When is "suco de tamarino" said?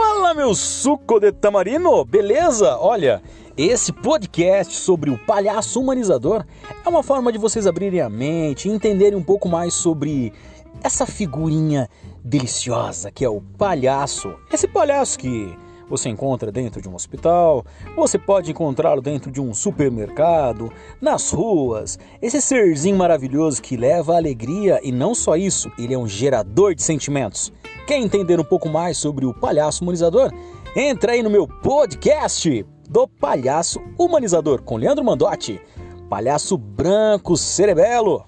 0.54-2.04